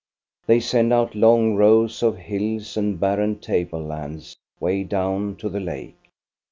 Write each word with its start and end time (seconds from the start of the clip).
They 0.47 0.59
send 0.59 0.91
out 0.91 1.13
long 1.13 1.53
rows 1.53 2.01
of 2.01 2.17
hills 2.17 2.75
and 2.75 2.99
barren 2.99 3.37
table 3.37 3.83
lands 3.83 4.35
way 4.59 4.83
down 4.83 5.35
to 5.35 5.47
the 5.47 5.59
lake. 5.59 6.09